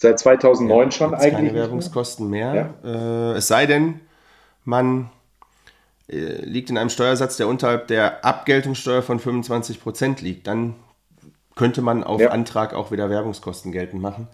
[0.03, 1.31] Seit 2009 ja, schon eigentlich.
[1.31, 2.51] Keine Werbungskosten mehr.
[2.51, 2.73] mehr.
[2.83, 4.01] Äh, es sei denn,
[4.65, 5.09] man
[6.09, 10.47] äh, liegt in einem Steuersatz, der unterhalb der Abgeltungssteuer von 25 Prozent liegt.
[10.47, 10.75] Dann
[11.55, 12.31] könnte man auf ja.
[12.31, 14.27] Antrag auch wieder Werbungskosten geltend machen.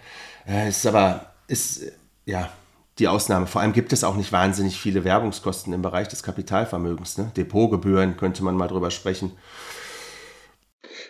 [0.48, 1.84] Äh, ist aber, ist,
[2.26, 2.50] ja,
[2.98, 3.46] die Ausnahme.
[3.46, 7.20] Vor allem gibt es auch nicht wahnsinnig viele Werbungskosten im Bereich des Kapitalvermögens.
[7.20, 7.32] Ne?
[7.38, 9.38] Depotgebühren könnte man mal drüber sprechen.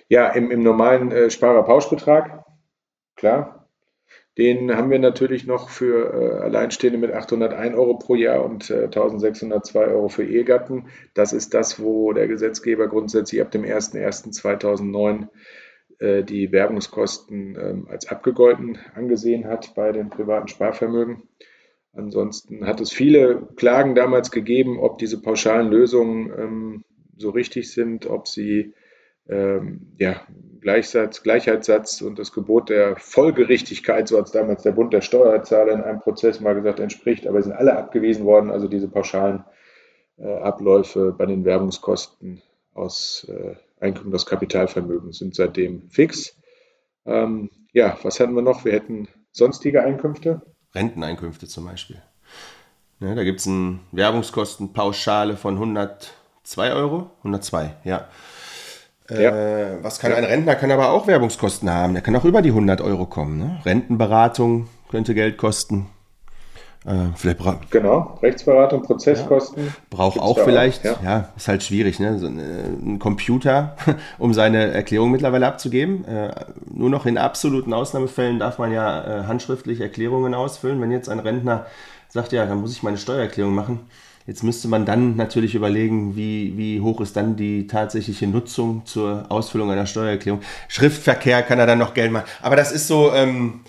[0.09, 2.43] Ja, im, im normalen äh, Sparerpauschbetrag,
[3.15, 3.58] klar.
[4.39, 8.85] Den haben wir natürlich noch für äh, Alleinstehende mit 801 Euro pro Jahr und äh,
[8.85, 10.85] 1602 Euro für Ehegatten.
[11.13, 15.27] Das ist das, wo der Gesetzgeber grundsätzlich ab dem 01.01.2009
[15.99, 21.23] äh, die Werbungskosten ähm, als abgegolten angesehen hat bei den privaten Sparvermögen.
[21.91, 26.83] Ansonsten hat es viele Klagen damals gegeben, ob diese pauschalen Lösungen ähm,
[27.17, 28.73] so richtig sind, ob sie
[29.29, 30.21] ähm, ja,
[30.61, 35.73] Gleichsatz, Gleichheitssatz und das Gebot der Folgerichtigkeit, so hat es damals der Bund der Steuerzahler
[35.73, 39.45] in einem Prozess mal gesagt, entspricht, aber sind alle abgewiesen worden, also diese pauschalen
[40.17, 42.41] äh, Abläufe bei den Werbungskosten
[42.73, 46.35] aus äh, Einkommen des Kapitalvermögens sind seitdem fix.
[47.05, 48.65] Ähm, ja, was hatten wir noch?
[48.65, 50.41] Wir hätten sonstige Einkünfte.
[50.75, 52.01] Renteneinkünfte zum Beispiel.
[52.99, 57.09] Ja, da gibt es eine Werbungskostenpauschale von 102 Euro.
[57.19, 58.09] 102, ja.
[59.09, 59.31] Ja.
[59.31, 60.17] Äh, was kann ja.
[60.17, 60.55] ein Rentner?
[60.55, 61.93] Kann aber auch Werbungskosten haben.
[61.93, 63.39] Der kann auch über die 100 Euro kommen.
[63.39, 63.59] Ne?
[63.65, 65.87] Rentenberatung könnte Geld kosten.
[66.85, 67.39] Äh, vielleicht
[67.71, 69.65] genau, Rechtsberatung, Prozesskosten.
[69.65, 69.71] Ja.
[69.89, 71.09] Braucht auch vielleicht, auch, ja.
[71.09, 71.29] ja.
[71.35, 72.17] ist halt schwierig, ne?
[72.17, 73.75] So ein, ein Computer,
[74.17, 76.05] um seine Erklärung mittlerweile abzugeben.
[76.05, 76.31] Äh,
[76.71, 80.79] nur noch in absoluten Ausnahmefällen darf man ja äh, handschriftlich Erklärungen ausfüllen.
[80.79, 81.65] Wenn jetzt ein Rentner
[82.07, 83.81] sagt, ja, dann muss ich meine Steuererklärung machen.
[84.29, 89.25] Jetzt müsste man dann natürlich überlegen, wie, wie hoch ist dann die tatsächliche Nutzung zur
[89.29, 90.41] Ausfüllung einer Steuererklärung.
[90.67, 92.29] Schriftverkehr kann er dann noch Geld machen.
[92.43, 93.61] Aber das ist so, ähm,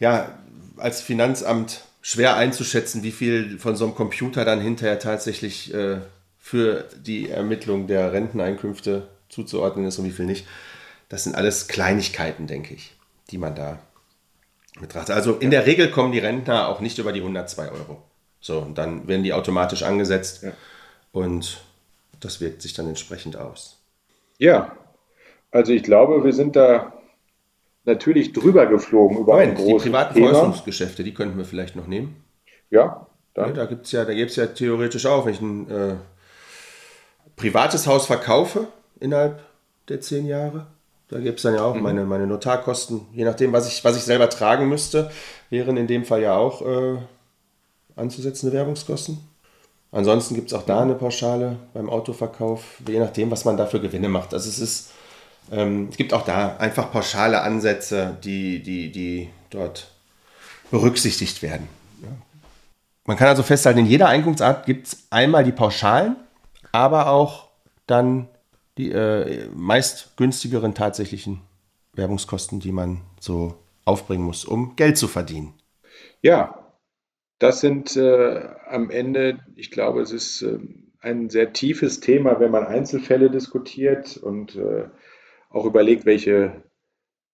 [0.00, 0.36] ja,
[0.76, 5.98] als Finanzamt schwer einzuschätzen, wie viel von so einem Computer dann hinterher tatsächlich äh,
[6.40, 10.48] für die Ermittlung der Renteneinkünfte zuzuordnen ist und wie viel nicht.
[11.08, 12.92] Das sind alles Kleinigkeiten, denke ich,
[13.30, 13.78] die man da
[14.80, 15.14] betrachtet.
[15.14, 18.02] Also in der Regel kommen die Rentner auch nicht über die 102 Euro.
[18.40, 20.52] So, und dann werden die automatisch angesetzt ja.
[21.12, 21.60] und
[22.20, 23.80] das wirkt sich dann entsprechend aus.
[24.38, 24.76] Ja,
[25.50, 26.92] also ich glaube, wir sind da
[27.84, 31.02] natürlich drüber geflogen über Moment, ein großes Die privaten Thema.
[31.04, 32.22] die könnten wir vielleicht noch nehmen.
[32.70, 33.48] Ja, dann.
[33.48, 35.94] Ja, da gibt es ja, ja theoretisch auch, wenn ich ein äh,
[37.36, 38.68] privates Haus verkaufe
[39.00, 39.42] innerhalb
[39.88, 40.66] der zehn Jahre,
[41.08, 41.82] da gibt es dann ja auch mhm.
[41.82, 45.10] meine, meine Notarkosten, je nachdem, was ich, was ich selber tragen müsste,
[45.48, 46.98] wären in dem Fall ja auch äh,
[47.98, 49.18] anzusetzende Werbungskosten.
[49.90, 53.80] Ansonsten gibt es auch da eine Pauschale beim Autoverkauf, je nachdem, was man da für
[53.80, 54.34] Gewinne macht.
[54.34, 54.90] Also es ist
[55.50, 59.90] ähm, es gibt auch da einfach pauschale Ansätze, die, die, die dort
[60.70, 61.68] berücksichtigt werden.
[62.02, 62.08] Ja.
[63.04, 66.16] Man kann also festhalten, in jeder Einkunftsart gibt es einmal die Pauschalen,
[66.72, 67.48] aber auch
[67.86, 68.28] dann
[68.76, 71.40] die äh, meist günstigeren tatsächlichen
[71.94, 75.54] Werbungskosten, die man so aufbringen muss, um Geld zu verdienen.
[76.20, 76.58] Ja,
[77.38, 80.58] das sind äh, am Ende, ich glaube, es ist äh,
[81.00, 84.88] ein sehr tiefes Thema, wenn man Einzelfälle diskutiert und äh,
[85.50, 86.64] auch überlegt, welche,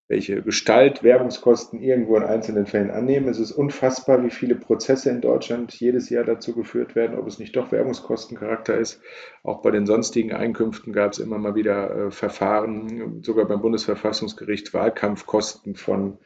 [0.07, 3.27] welche Gestalt Werbungskosten irgendwo in einzelnen Fällen annehmen.
[3.27, 7.39] Es ist unfassbar, wie viele Prozesse in Deutschland jedes Jahr dazu geführt werden, ob es
[7.39, 9.01] nicht doch Werbungskostencharakter ist.
[9.41, 14.71] Auch bei den sonstigen Einkünften gab es immer mal wieder äh, Verfahren, sogar beim Bundesverfassungsgericht
[14.75, 16.19] Wahlkampfkosten von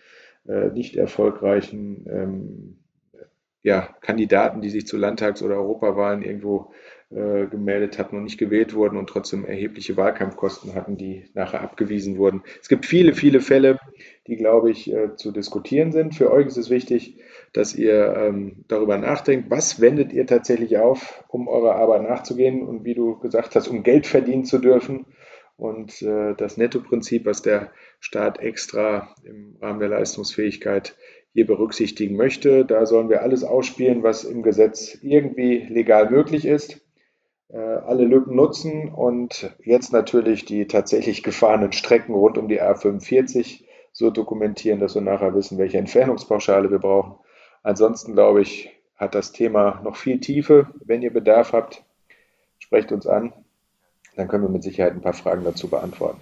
[0.46, 2.80] äh, nicht erfolgreichen ähm,
[3.64, 6.72] ja, Kandidaten, die sich zu Landtags- oder Europawahlen irgendwo
[7.12, 12.18] äh, gemeldet hatten und nicht gewählt wurden und trotzdem erhebliche Wahlkampfkosten hatten, die nachher abgewiesen
[12.18, 12.44] wurden.
[12.62, 13.80] Es gibt viele, viele Fälle,
[14.28, 16.16] die, glaube ich, äh, zu diskutieren sind.
[16.16, 17.18] Für euch ist es wichtig,
[17.52, 22.86] dass ihr ähm, darüber nachdenkt, was wendet ihr tatsächlich auf, um eurer Arbeit nachzugehen und
[22.86, 25.06] wie du gesagt hast, um Geld verdienen zu dürfen.
[25.58, 30.96] Und äh, das Nettoprinzip, was der Staat extra im Rahmen der Leistungsfähigkeit
[31.34, 32.66] hier berücksichtigen möchte.
[32.66, 36.82] Da sollen wir alles ausspielen, was im Gesetz irgendwie legal möglich ist.
[37.50, 43.64] Äh, alle Lücken nutzen und jetzt natürlich die tatsächlich gefahrenen Strecken rund um die A45
[43.92, 47.16] so dokumentieren, dass wir nachher wissen, welche Entfernungspauschale wir brauchen.
[47.64, 50.68] Ansonsten glaube ich, hat das Thema noch viel Tiefe.
[50.84, 51.84] Wenn ihr Bedarf habt,
[52.60, 53.34] sprecht uns an.
[54.16, 56.22] Dann können wir mit Sicherheit ein paar Fragen dazu beantworten.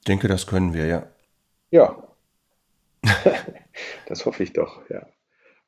[0.00, 1.02] Ich denke, das können wir, ja.
[1.70, 2.07] Ja.
[4.06, 5.06] das hoffe ich doch, ja.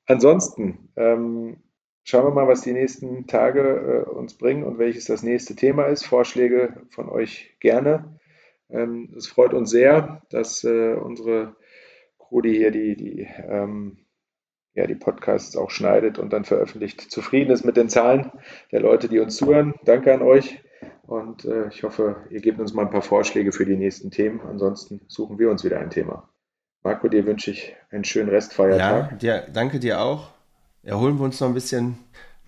[0.06, 1.62] Ansonsten, ähm,
[2.02, 5.84] schauen wir mal, was die nächsten Tage äh, uns bringen und welches das nächste Thema
[5.84, 6.04] ist.
[6.04, 8.18] Vorschläge von euch gerne.
[8.68, 11.56] Ähm, es freut uns sehr, dass äh, unsere
[12.32, 13.98] die hier die, die, ähm,
[14.74, 18.30] ja, die Podcasts auch schneidet und dann veröffentlicht, zufrieden ist mit den Zahlen
[18.70, 19.74] der Leute, die uns zuhören.
[19.84, 20.62] Danke an euch
[21.02, 24.40] und äh, ich hoffe, ihr gebt uns mal ein paar Vorschläge für die nächsten Themen.
[24.42, 26.29] Ansonsten suchen wir uns wieder ein Thema.
[26.82, 29.12] Marco, dir wünsche ich einen schönen Restfeiertag.
[29.12, 30.30] Ja, dir, danke dir auch.
[30.82, 31.98] Erholen wir uns noch ein bisschen.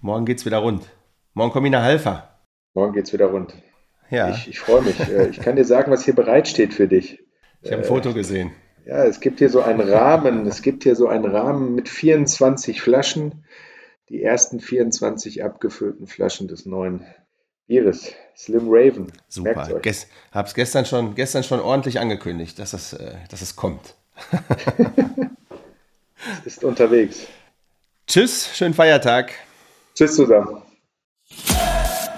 [0.00, 0.88] Morgen geht's wieder rund.
[1.34, 2.38] Morgen komme ich nach Halfa.
[2.72, 3.54] Morgen geht's wieder rund.
[4.08, 4.30] Ja.
[4.30, 4.98] Ich, ich freue mich.
[5.00, 7.20] Äh, ich kann dir sagen, was hier bereitsteht für dich.
[7.60, 8.52] Ich habe ein Foto gesehen.
[8.86, 10.46] Ja, es gibt hier so einen Rahmen.
[10.46, 13.44] Es gibt hier so einen Rahmen mit 24 Flaschen.
[14.08, 17.06] Die ersten 24 abgefüllten Flaschen des neuen
[17.66, 18.12] Bieres.
[18.34, 19.12] Slim Raven.
[19.28, 19.80] Super.
[19.80, 23.94] Ges hab's gestern schon, gestern schon ordentlich angekündigt, dass es, äh, dass es kommt.
[26.40, 27.26] Es ist unterwegs.
[28.06, 29.32] Tschüss, schönen Feiertag.
[29.94, 30.62] Tschüss zusammen.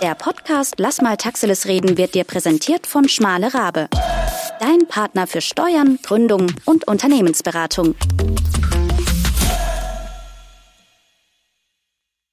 [0.03, 3.89] Der Podcast Lass mal Taxiles reden wird dir präsentiert von Schmale Rabe.
[4.61, 7.95] Dein Partner für Steuern, Gründung und Unternehmensberatung.